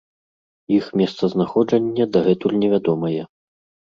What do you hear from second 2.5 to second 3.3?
невядомае.